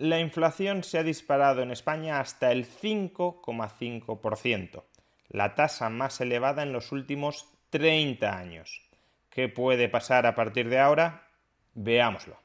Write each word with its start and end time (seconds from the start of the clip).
La 0.00 0.18
inflación 0.18 0.82
se 0.82 0.96
ha 0.96 1.02
disparado 1.02 1.60
en 1.60 1.70
España 1.70 2.20
hasta 2.20 2.52
el 2.52 2.66
5,5%, 2.66 4.84
la 5.28 5.54
tasa 5.54 5.90
más 5.90 6.22
elevada 6.22 6.62
en 6.62 6.72
los 6.72 6.90
últimos 6.90 7.46
30 7.68 8.34
años. 8.34 8.80
¿Qué 9.28 9.50
puede 9.50 9.90
pasar 9.90 10.24
a 10.24 10.34
partir 10.34 10.70
de 10.70 10.78
ahora? 10.78 11.28
Veámoslo. 11.74 12.38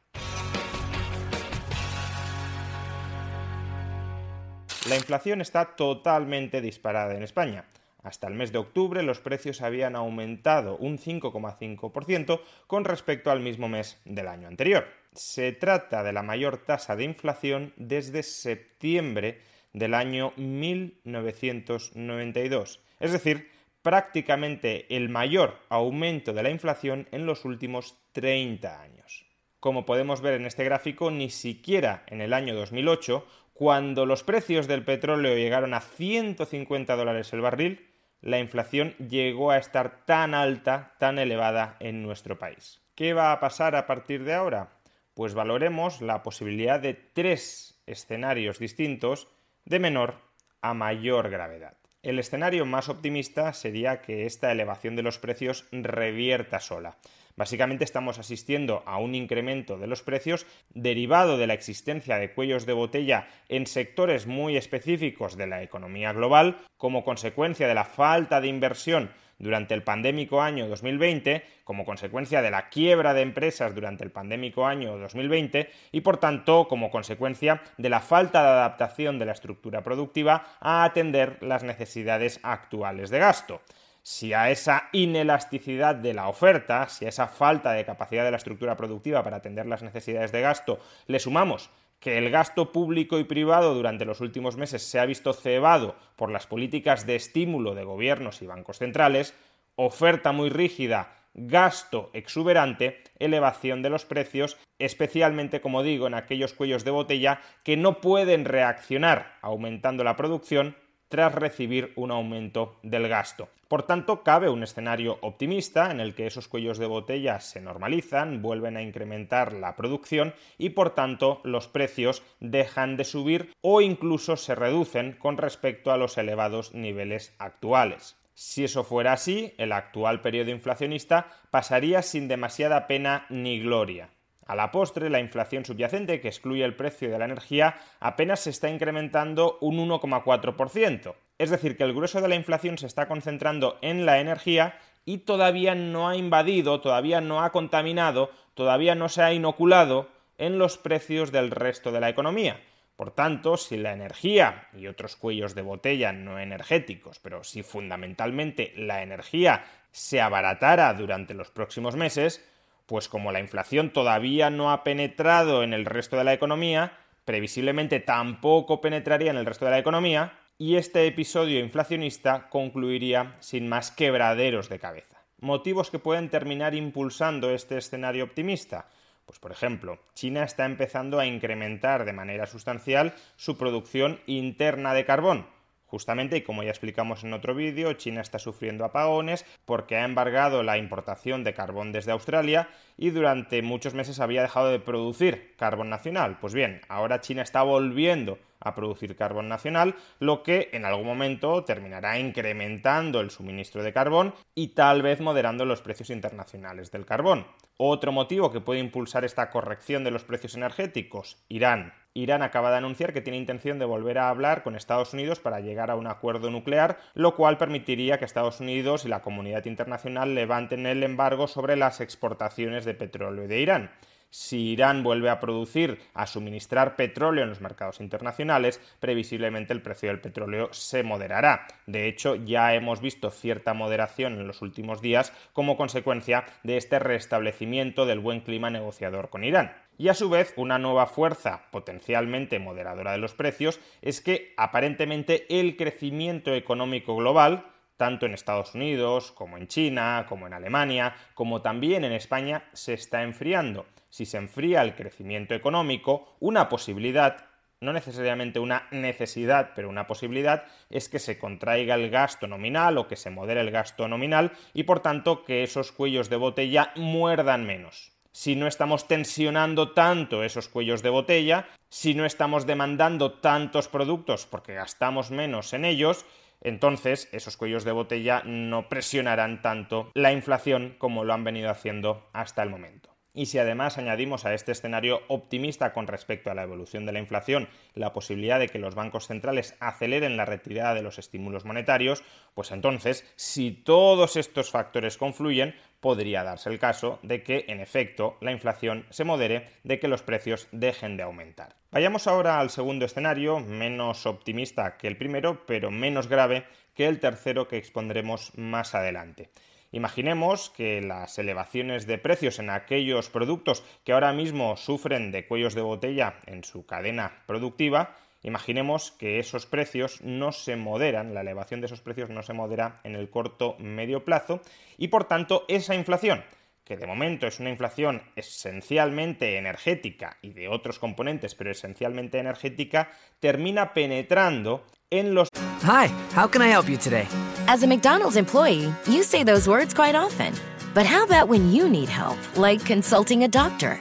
La 4.90 4.98
inflación 4.98 5.40
está 5.40 5.78
totalmente 5.78 6.60
disparada 6.60 7.16
en 7.16 7.24
España. 7.24 7.70
Hasta 8.04 8.28
el 8.28 8.34
mes 8.34 8.52
de 8.52 8.58
octubre 8.58 9.02
los 9.02 9.22
precios 9.22 9.62
habían 9.62 9.96
aumentado 9.96 10.76
un 10.76 10.98
5,5% 10.98 12.42
con 12.68 12.84
respecto 12.84 13.32
al 13.32 13.40
mismo 13.40 13.70
mes 13.70 14.02
del 14.04 14.28
año 14.28 14.50
anterior. 14.50 15.05
Se 15.16 15.52
trata 15.54 16.04
de 16.04 16.12
la 16.12 16.24
mayor 16.24 16.58
tasa 16.58 16.98
de 16.98 17.06
inflación 17.06 17.72
desde 17.78 18.22
septiembre 18.22 19.40
del 19.72 19.94
año 19.94 20.34
1992, 20.36 22.82
es 23.00 23.14
decir, 23.14 23.50
prácticamente 23.82 24.94
el 24.94 25.08
mayor 25.08 25.62
aumento 25.70 26.34
de 26.34 26.44
la 26.44 26.50
inflación 26.50 27.08
en 27.12 27.26
los 27.26 27.46
últimos 27.46 27.98
30 28.12 28.82
años. 28.82 29.26
Como 29.62 29.86
podemos 29.86 30.20
ver 30.20 30.34
en 30.34 30.46
este 30.46 30.66
gráfico, 30.66 31.10
ni 31.12 31.30
siquiera 31.30 32.04
en 32.08 32.20
el 32.20 32.34
año 32.34 32.54
2008, 32.54 33.26
cuando 33.54 34.06
los 34.06 34.24
precios 34.24 34.68
del 34.68 34.84
petróleo 34.84 35.34
llegaron 35.36 35.74
a 35.74 35.80
150 35.80 36.94
dólares 36.96 37.32
el 37.32 37.40
barril, 37.40 37.88
la 38.20 38.40
inflación 38.40 38.96
llegó 38.98 39.52
a 39.52 39.60
estar 39.60 40.04
tan 40.06 40.34
alta, 40.34 40.96
tan 41.00 41.20
elevada 41.20 41.78
en 41.80 42.04
nuestro 42.04 42.38
país. 42.38 42.82
¿Qué 42.96 43.14
va 43.14 43.32
a 43.32 43.40
pasar 43.40 43.78
a 43.78 43.88
partir 43.88 44.26
de 44.26 44.34
ahora? 44.34 44.75
Pues 45.16 45.34
valoremos 45.34 46.02
la 46.02 46.24
posibilidad 46.24 46.80
de 46.80 46.94
tres 46.94 47.82
escenarios 47.88 48.60
distintos 48.60 49.30
de 49.64 49.80
menor 49.80 50.16
a 50.62 50.74
mayor 50.74 51.30
gravedad. 51.30 51.78
El 52.04 52.20
escenario 52.20 52.66
más 52.66 52.90
optimista 52.90 53.54
sería 53.54 54.02
que 54.02 54.26
esta 54.26 54.52
elevación 54.52 54.98
de 54.98 55.04
los 55.04 55.18
precios 55.18 55.68
revierta 55.72 56.60
sola. 56.60 56.98
Básicamente 57.38 57.86
estamos 57.86 58.20
asistiendo 58.20 58.84
a 58.86 58.98
un 58.98 59.16
incremento 59.16 59.78
de 59.78 59.88
los 59.88 60.04
precios 60.04 60.46
derivado 60.70 61.38
de 61.38 61.48
la 61.48 61.54
existencia 61.54 62.18
de 62.18 62.34
cuellos 62.34 62.66
de 62.66 62.74
botella 62.74 63.30
en 63.48 63.68
sectores 63.68 64.28
muy 64.28 64.58
específicos 64.58 65.38
de 65.38 65.48
la 65.48 65.64
economía 65.64 66.12
global 66.12 66.60
como 66.78 67.06
consecuencia 67.06 67.68
de 67.68 67.74
la 67.74 67.86
falta 67.86 68.42
de 68.42 68.50
inversión 68.50 69.12
durante 69.38 69.74
el 69.74 69.84
pandémico 69.84 70.42
año 70.42 70.68
2020, 70.68 71.44
como 71.64 71.86
consecuencia 71.86 72.42
de 72.42 72.52
la 72.52 72.70
quiebra 72.70 73.14
de 73.14 73.22
empresas 73.22 73.76
durante 73.76 74.04
el 74.04 74.12
pandémico 74.12 74.66
año 74.66 74.98
2020 74.98 75.70
y 75.92 76.02
por 76.02 76.18
tanto 76.18 76.68
como 76.68 76.90
consecuencia 76.92 77.62
de 77.78 77.90
la 77.90 78.00
falta 78.00 78.42
de 78.42 78.50
adaptación 78.50 79.20
de 79.20 79.26
la 79.26 79.34
estructura 79.34 79.84
productiva 79.84 80.46
a 80.60 80.84
atender 80.84 81.38
las 81.42 81.64
necesidades 81.64 82.40
actuales 82.44 83.10
de 83.10 83.20
gasto 83.20 83.62
si 84.06 84.34
a 84.34 84.52
esa 84.52 84.90
inelasticidad 84.92 85.96
de 85.96 86.14
la 86.14 86.28
oferta, 86.28 86.88
si 86.90 87.06
a 87.06 87.10
esa 87.10 87.28
falta 87.28 87.72
de 87.72 87.86
capacidad 87.86 88.24
de 88.24 88.30
la 88.30 88.38
estructura 88.38 88.78
productiva 88.78 89.24
para 89.24 89.38
atender 89.38 89.66
las 89.66 89.82
necesidades 89.82 90.32
de 90.32 90.42
gasto, 90.42 90.78
le 91.08 91.20
sumamos 91.20 91.72
que 92.00 92.20
el 92.20 92.30
gasto 92.30 92.72
público 92.72 93.18
y 93.18 93.24
privado 93.24 93.74
durante 93.74 94.06
los 94.06 94.22
últimos 94.22 94.58
meses 94.58 94.84
se 94.84 95.00
ha 95.00 95.08
visto 95.08 95.34
cebado 95.34 95.96
por 96.18 96.30
las 96.30 96.46
políticas 96.46 97.08
de 97.08 97.16
estímulo 97.16 97.74
de 97.74 97.84
gobiernos 97.84 98.44
y 98.44 98.46
bancos 98.46 98.78
centrales, 98.78 99.34
oferta 99.76 100.32
muy 100.32 100.52
rígida, 100.52 101.16
gasto 101.34 102.12
exuberante, 102.14 103.02
elevación 103.18 103.82
de 103.82 103.90
los 103.90 104.06
precios, 104.06 104.56
especialmente, 104.78 105.62
como 105.62 105.82
digo, 105.82 106.06
en 106.06 106.14
aquellos 106.14 106.54
cuellos 106.54 106.86
de 106.86 106.92
botella 106.92 107.42
que 107.64 107.76
no 107.76 108.02
pueden 108.02 108.46
reaccionar 108.46 109.40
aumentando 109.42 110.04
la 110.04 110.16
producción 110.16 110.76
tras 111.10 111.34
recibir 111.34 111.94
un 111.96 112.12
aumento 112.12 112.78
del 112.84 113.08
gasto. 113.08 113.50
Por 113.68 113.84
tanto, 113.84 114.24
cabe 114.24 114.50
un 114.50 114.62
escenario 114.62 115.18
optimista 115.22 115.90
en 115.90 116.00
el 116.00 116.14
que 116.14 116.28
esos 116.28 116.48
cuellos 116.48 116.78
de 116.78 116.86
botella 116.86 117.40
se 117.40 117.62
normalizan, 117.62 118.42
vuelven 118.42 118.78
a 118.78 118.84
incrementar 118.84 119.54
la 119.54 119.76
producción 119.76 120.36
y 120.58 120.70
por 120.70 120.92
tanto 120.92 121.42
los 121.44 121.68
precios 121.68 122.22
dejan 122.40 122.96
de 122.96 123.06
subir 123.06 123.54
o 123.62 123.82
incluso 123.82 124.38
se 124.38 124.54
reducen 124.54 125.14
con 125.14 125.38
respecto 125.38 125.92
a 125.92 125.98
los 125.98 126.18
elevados 126.18 126.74
niveles 126.76 127.34
actuales. 127.40 128.18
Si 128.36 128.66
eso 128.66 128.84
fuera 128.84 129.14
así, 129.14 129.54
el 129.58 129.72
actual 129.72 130.22
periodo 130.22 130.52
inflacionista 130.52 131.28
pasaría 131.52 132.02
sin 132.02 132.28
demasiada 132.28 132.86
pena 132.86 133.26
ni 133.30 133.60
gloria. 133.60 134.10
A 134.46 134.56
la 134.56 134.72
postre, 134.72 135.10
la 135.10 135.20
inflación 135.20 135.66
subyacente, 135.66 136.22
que 136.22 136.28
excluye 136.28 136.64
el 136.64 136.76
precio 136.76 137.10
de 137.10 137.18
la 137.18 137.26
energía, 137.26 137.78
apenas 138.00 138.42
se 138.42 138.52
está 138.52 138.70
incrementando 138.70 139.58
un 139.60 139.78
1,4%. 139.78 141.16
Es 141.40 141.50
decir, 141.50 141.76
que 141.76 141.84
el 141.84 141.94
grueso 141.94 142.22
de 142.22 142.28
la 142.28 142.36
inflación 142.36 142.78
se 142.78 142.86
está 142.86 143.08
concentrando 143.08 143.80
en 143.82 144.06
la 144.06 144.20
energía 144.20 144.78
y 145.04 145.20
todavía 145.20 145.74
no 145.74 146.08
ha 146.08 146.16
invadido, 146.16 146.80
todavía 146.80 147.22
no 147.22 147.44
ha 147.44 147.52
contaminado, 147.52 148.30
todavía 148.54 148.94
no 148.94 149.10
se 149.10 149.24
ha 149.24 149.34
inoculado 149.34 150.10
en 150.38 150.60
los 150.60 150.78
precios 150.78 151.32
del 151.32 151.50
resto 151.52 151.92
de 151.92 152.00
la 152.00 152.10
economía. 152.10 152.62
Por 152.96 153.12
tanto, 153.12 153.58
si 153.58 153.78
la 153.78 153.94
energía 153.94 154.68
y 154.74 154.88
otros 154.88 155.16
cuellos 155.16 155.54
de 155.54 155.62
botella 155.62 156.14
no 156.14 156.40
energéticos, 156.40 157.20
pero 157.20 157.44
si 157.44 157.62
fundamentalmente 157.62 158.74
la 158.78 159.02
energía 159.02 159.66
se 159.92 160.22
abaratara 160.22 160.94
durante 160.94 161.34
los 161.34 161.52
próximos 161.52 161.96
meses, 161.96 162.46
pues 162.86 163.10
como 163.10 163.32
la 163.32 163.40
inflación 163.40 163.92
todavía 163.92 164.50
no 164.50 164.72
ha 164.72 164.84
penetrado 164.84 165.64
en 165.64 165.74
el 165.74 165.86
resto 165.86 166.18
de 166.18 166.24
la 166.24 166.34
economía, 166.34 166.98
previsiblemente 167.26 168.00
tampoco 168.00 168.82
penetraría 168.82 169.32
en 169.32 169.38
el 169.38 169.46
resto 169.46 169.66
de 169.66 169.72
la 169.72 169.80
economía, 169.80 170.34
y 170.58 170.76
este 170.76 171.06
episodio 171.06 171.60
inflacionista 171.60 172.48
concluiría 172.50 173.36
sin 173.40 173.68
más 173.68 173.92
quebraderos 173.92 174.70
de 174.70 174.80
cabeza. 174.80 175.22
Motivos 175.40 175.92
que 175.92 176.00
pueden 176.00 176.30
terminar 176.30 176.76
impulsando 176.76 177.50
este 177.52 177.78
escenario 177.78 178.24
optimista. 178.24 178.88
Pues 179.26 179.40
por 179.40 179.52
ejemplo, 179.52 180.00
China 180.14 180.44
está 180.44 180.66
empezando 180.66 181.20
a 181.20 181.26
incrementar 181.26 182.06
de 182.06 182.14
manera 182.14 182.46
sustancial 182.46 183.16
su 183.36 183.58
producción 183.58 184.22
interna 184.28 184.94
de 184.94 185.04
carbón, 185.04 185.48
Justamente, 185.96 186.36
y 186.36 186.42
como 186.42 186.62
ya 186.62 186.72
explicamos 186.72 187.24
en 187.24 187.32
otro 187.32 187.56
vídeo, 187.56 187.94
China 187.94 188.20
está 188.20 188.38
sufriendo 188.38 188.84
apagones 188.84 189.46
porque 189.64 189.96
ha 189.96 190.04
embargado 190.04 190.62
la 190.62 190.78
importación 190.78 191.46
de 191.46 191.54
carbón 191.54 191.94
desde 191.94 192.12
Australia 192.12 192.68
y 192.98 193.12
durante 193.12 193.62
muchos 193.62 193.94
meses 193.94 194.20
había 194.20 194.42
dejado 194.42 194.72
de 194.72 194.82
producir 194.82 195.56
carbón 195.56 195.90
nacional. 195.90 196.38
Pues 196.42 196.54
bien, 196.54 196.82
ahora 196.90 197.22
China 197.22 197.44
está 197.44 197.64
volviendo 197.64 198.40
a 198.60 198.76
producir 198.76 199.16
carbón 199.16 199.48
nacional, 199.48 199.96
lo 200.20 200.44
que 200.44 200.68
en 200.74 200.84
algún 200.84 201.08
momento 201.08 201.64
terminará 201.64 202.20
incrementando 202.20 203.22
el 203.22 203.32
suministro 203.32 203.82
de 203.82 203.94
carbón 203.94 204.34
y 204.54 204.76
tal 204.76 205.02
vez 205.02 205.22
moderando 205.22 205.64
los 205.64 205.82
precios 205.82 206.10
internacionales 206.10 206.92
del 206.92 207.06
carbón. 207.06 207.48
Otro 207.78 208.12
motivo 208.12 208.52
que 208.52 208.60
puede 208.60 208.82
impulsar 208.82 209.24
esta 209.24 209.50
corrección 209.50 210.04
de 210.04 210.12
los 210.12 210.26
precios 210.26 210.56
energéticos, 210.56 211.38
Irán. 211.48 211.94
Irán 212.18 212.44
acaba 212.44 212.72
de 212.72 212.78
anunciar 212.78 213.12
que 213.12 213.20
tiene 213.20 213.38
intención 213.38 213.78
de 213.78 213.84
volver 213.84 214.18
a 214.20 214.30
hablar 214.30 214.64
con 214.64 214.78
Estados 214.78 215.14
Unidos 215.14 215.42
para 215.42 215.60
llegar 215.60 215.92
a 215.92 215.98
un 215.98 216.08
acuerdo 216.08 216.50
nuclear, 216.50 216.98
lo 217.14 217.36
cual 217.36 217.58
permitiría 217.58 218.18
que 218.18 218.24
Estados 218.24 218.62
Unidos 218.62 219.04
y 219.04 219.10
la 219.10 219.22
comunidad 219.22 219.66
internacional 219.66 220.34
levanten 220.34 220.86
el 220.86 221.04
embargo 221.04 221.50
sobre 221.50 221.76
las 221.76 222.00
exportaciones 222.00 222.86
de 222.86 222.94
petróleo 222.94 223.50
de 223.50 223.60
Irán. 223.60 223.92
Si 224.30 224.72
Irán 224.72 225.02
vuelve 225.02 225.30
a 225.30 225.40
producir, 225.40 226.00
a 226.14 226.28
suministrar 226.28 226.96
petróleo 226.98 227.44
en 227.44 227.50
los 227.50 227.62
mercados 227.62 228.02
internacionales, 228.02 228.82
previsiblemente 229.00 229.72
el 229.72 229.82
precio 229.82 230.10
del 230.10 230.20
petróleo 230.20 230.70
se 230.74 231.04
moderará. 231.04 231.68
De 231.86 232.08
hecho, 232.08 232.36
ya 232.36 232.74
hemos 232.74 233.00
visto 233.00 233.32
cierta 233.32 233.74
moderación 233.74 234.34
en 234.34 234.48
los 234.48 234.62
últimos 234.62 235.02
días 235.02 235.32
como 235.54 235.78
consecuencia 235.78 236.46
de 236.64 236.76
este 236.78 237.00
restablecimiento 237.00 238.06
del 238.06 238.20
buen 238.20 238.42
clima 238.42 238.70
negociador 238.70 239.30
con 239.30 239.46
Irán. 239.46 239.74
Y 239.98 240.10
a 240.10 240.14
su 240.14 240.30
vez, 240.30 240.54
una 240.58 240.78
nueva 240.78 241.06
fuerza 241.06 241.64
potencialmente 241.72 242.60
moderadora 242.60 243.14
de 243.14 243.18
los 243.18 243.34
precios 243.34 243.80
es 244.02 244.20
que 244.20 244.54
aparentemente 244.58 245.46
el 245.60 245.78
crecimiento 245.78 246.54
económico 246.54 247.16
global, 247.16 247.66
tanto 247.98 248.26
en 248.26 248.34
Estados 248.34 248.76
Unidos 248.76 249.32
como 249.32 249.58
en 249.58 249.68
China, 249.68 250.26
como 250.28 250.48
en 250.48 250.54
Alemania, 250.54 251.16
como 251.34 251.62
también 251.62 252.04
en 252.04 252.12
España, 252.12 252.64
se 252.74 252.94
está 252.94 253.24
enfriando. 253.24 253.86
Si 254.10 254.26
se 254.26 254.38
enfría 254.38 254.82
el 254.82 254.96
crecimiento 254.96 255.54
económico, 255.54 256.36
una 256.40 256.70
posibilidad 256.70 257.46
no 257.82 257.94
necesariamente 257.94 258.60
una 258.60 258.88
necesidad, 258.92 259.72
pero 259.76 259.90
una 259.90 260.08
posibilidad, 260.08 260.64
es 260.90 261.10
que 261.10 261.20
se 261.20 261.38
contraiga 261.38 261.96
el 261.96 262.10
gasto 262.10 262.48
nominal 262.48 262.98
o 262.98 263.08
que 263.08 263.16
se 263.16 263.30
modere 263.30 263.62
el 263.62 263.70
gasto 263.70 264.08
nominal 264.08 264.54
y 264.74 264.84
por 264.84 265.02
tanto 265.02 265.44
que 265.44 265.62
esos 265.62 265.92
cuellos 265.92 266.30
de 266.30 266.38
botella 266.38 266.92
muerdan 266.96 267.66
menos 267.66 268.16
si 268.36 268.58
no 268.58 268.68
estamos 268.68 269.08
tensionando 269.08 269.94
tanto 269.94 270.44
esos 270.44 270.68
cuellos 270.68 271.02
de 271.02 271.08
botella, 271.08 271.70
si 271.88 272.16
no 272.16 272.26
estamos 272.26 272.66
demandando 272.66 273.32
tantos 273.32 273.88
productos 273.88 274.46
porque 274.46 274.74
gastamos 274.74 275.32
menos 275.32 275.72
en 275.72 275.86
ellos, 275.86 276.26
entonces 276.62 277.30
esos 277.32 277.58
cuellos 277.58 277.84
de 277.84 277.92
botella 277.92 278.42
no 278.46 278.90
presionarán 278.90 279.62
tanto 279.62 280.12
la 280.14 280.32
inflación 280.32 280.96
como 280.98 281.24
lo 281.24 281.34
han 281.34 281.44
venido 281.44 281.70
haciendo 281.70 282.30
hasta 282.34 282.64
el 282.64 282.70
momento. 282.70 283.15
Y 283.36 283.48
si 283.48 283.60
además 283.60 283.98
añadimos 283.98 284.46
a 284.46 284.54
este 284.54 284.72
escenario 284.72 285.22
optimista 285.28 285.92
con 285.92 286.08
respecto 286.08 286.50
a 286.50 286.56
la 286.56 286.64
evolución 286.64 287.06
de 287.06 287.12
la 287.12 287.20
inflación 287.20 287.68
la 287.94 288.14
posibilidad 288.14 288.60
de 288.60 288.70
que 288.70 288.80
los 288.80 288.96
bancos 288.96 289.28
centrales 289.28 289.76
aceleren 289.82 290.38
la 290.38 290.46
retirada 290.46 290.94
de 290.94 291.02
los 291.02 291.20
estímulos 291.20 291.66
monetarios, 291.66 292.24
pues 292.54 292.72
entonces, 292.72 293.30
si 293.36 293.72
todos 293.72 294.38
estos 294.38 294.72
factores 294.72 295.18
confluyen, 295.18 295.76
podría 296.00 296.44
darse 296.44 296.70
el 296.70 296.80
caso 296.80 297.20
de 297.24 297.44
que, 297.44 297.66
en 297.68 297.82
efecto, 297.82 298.38
la 298.40 298.54
inflación 298.54 299.06
se 299.10 299.26
modere, 299.26 299.68
de 299.84 300.00
que 300.00 300.08
los 300.08 300.22
precios 300.22 300.70
dejen 300.72 301.18
de 301.18 301.24
aumentar. 301.24 301.76
Vayamos 301.92 302.28
ahora 302.28 302.60
al 302.60 302.70
segundo 302.70 303.06
escenario, 303.06 303.60
menos 303.60 304.26
optimista 304.26 304.98
que 304.98 305.08
el 305.08 305.18
primero, 305.18 305.66
pero 305.66 305.92
menos 305.92 306.28
grave 306.30 306.66
que 306.94 307.08
el 307.08 307.20
tercero 307.20 307.68
que 307.68 307.78
expondremos 307.78 308.52
más 308.56 308.96
adelante. 308.96 309.50
Imaginemos 309.96 310.72
que 310.72 311.00
las 311.00 311.40
elevaciones 311.40 312.06
de 312.06 312.18
precios 312.18 312.60
en 312.60 312.70
aquellos 312.70 313.30
productos 313.30 313.82
que 314.04 314.12
ahora 314.12 314.34
mismo 314.34 314.76
sufren 314.76 315.32
de 315.32 315.48
cuellos 315.48 315.74
de 315.74 315.84
botella 315.84 316.42
en 316.48 316.66
su 316.66 316.86
cadena 316.86 317.44
productiva, 317.46 318.14
imaginemos 318.44 319.12
que 319.12 319.40
esos 319.40 319.66
precios 319.66 320.20
no 320.22 320.52
se 320.52 320.76
moderan, 320.76 321.34
la 321.34 321.40
elevación 321.40 321.80
de 321.80 321.86
esos 321.86 322.02
precios 322.02 322.30
no 322.30 322.44
se 322.44 322.52
modera 322.52 323.00
en 323.06 323.16
el 323.16 323.30
corto 323.30 323.78
medio 323.80 324.26
plazo 324.26 324.60
y 324.98 325.08
por 325.08 325.30
tanto 325.30 325.64
esa 325.70 325.96
inflación 325.96 326.44
que 326.84 326.98
de 326.98 327.08
momento 327.08 327.48
es 327.48 327.62
una 327.62 327.70
inflación 327.70 328.22
esencialmente 328.36 329.58
energética 329.58 330.36
y 330.42 330.50
de 330.50 330.68
otros 330.68 331.00
componentes, 331.00 331.56
pero 331.56 331.72
esencialmente 331.72 332.38
energética, 332.38 333.14
termina 333.40 333.94
penetrando 333.94 334.86
en 335.10 335.34
los 335.34 335.48
Hi, 335.84 336.12
how 336.38 336.50
can 336.50 336.62
I 336.62 336.74
help 336.74 336.90
you 336.90 336.98
today? 336.98 337.26
As 337.68 337.82
a 337.82 337.88
McDonald's 337.88 338.36
employee, 338.36 338.94
you 339.08 339.24
say 339.24 339.44
those 339.44 339.68
words 339.68 339.92
quite 339.92 340.14
often. 340.14 340.54
But 340.94 341.08
how 341.08 341.24
about 341.24 341.48
when 341.48 341.72
you 341.72 341.90
need 341.90 342.10
help, 342.10 342.38
like 342.56 342.86
consulting 342.86 343.44
a 343.44 343.48
doctor? 343.48 344.00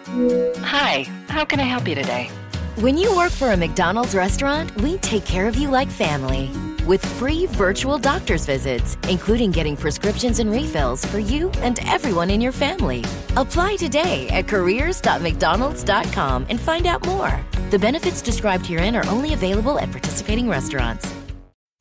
Hi, 0.58 1.04
how 1.28 1.46
can 1.46 1.60
I 1.60 1.62
help 1.62 1.88
you 1.88 1.94
today? 1.94 2.28
When 2.76 2.98
you 2.98 3.16
work 3.16 3.32
for 3.32 3.52
a 3.52 3.56
McDonald's 3.56 4.14
restaurant, 4.14 4.76
we 4.82 4.98
take 4.98 5.24
care 5.24 5.48
of 5.48 5.56
you 5.56 5.70
like 5.70 5.88
family. 5.88 6.50
With 6.84 7.04
free 7.04 7.46
virtual 7.46 7.98
doctor's 7.98 8.44
visits, 8.44 8.98
including 9.08 9.50
getting 9.50 9.78
prescriptions 9.78 10.40
and 10.40 10.50
refills 10.50 11.02
for 11.06 11.18
you 11.18 11.48
and 11.62 11.78
everyone 11.88 12.30
in 12.30 12.42
your 12.42 12.52
family. 12.52 13.02
Apply 13.36 13.76
today 13.76 14.28
at 14.28 14.46
careers.mcdonalds.com 14.46 16.46
and 16.50 16.60
find 16.60 16.86
out 16.86 17.06
more. 17.06 17.40
The 17.70 17.78
benefits 17.78 18.20
described 18.20 18.66
herein 18.66 18.94
are 18.94 19.06
only 19.06 19.32
available 19.32 19.78
at 19.78 19.90
participating 19.90 20.50
restaurants. 20.50 21.10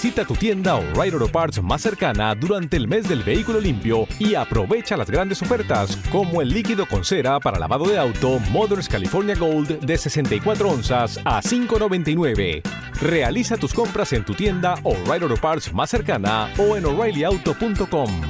Visita 0.00 0.24
tu 0.24 0.34
tienda 0.34 0.76
O'Reilly 0.76 1.14
Auto 1.14 1.26
Parts 1.26 1.60
más 1.60 1.82
cercana 1.82 2.32
durante 2.36 2.76
el 2.76 2.86
mes 2.86 3.08
del 3.08 3.24
vehículo 3.24 3.58
limpio 3.58 4.06
y 4.20 4.36
aprovecha 4.36 4.96
las 4.96 5.10
grandes 5.10 5.42
ofertas 5.42 5.96
como 6.12 6.40
el 6.40 6.50
líquido 6.50 6.86
con 6.86 7.04
cera 7.04 7.40
para 7.40 7.58
lavado 7.58 7.84
de 7.84 7.98
auto 7.98 8.38
Moderns 8.52 8.88
California 8.88 9.34
Gold 9.34 9.80
de 9.80 9.98
64 9.98 10.70
onzas 10.70 11.18
a 11.24 11.42
5.99. 11.42 12.62
Realiza 13.00 13.56
tus 13.56 13.74
compras 13.74 14.12
en 14.12 14.24
tu 14.24 14.34
tienda 14.34 14.76
O'Reilly 14.84 15.24
Auto 15.24 15.36
Parts 15.36 15.74
más 15.74 15.90
cercana 15.90 16.48
o 16.58 16.76
en 16.76 16.84
o'ReillyAuto.com. 16.84 18.20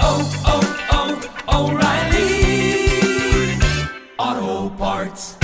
Oh, 0.00 0.32
oh, 0.44 0.60
oh, 1.46 1.66
O'Reilly. 1.66 3.58
Auto 4.18 4.74
Parts. 4.76 5.38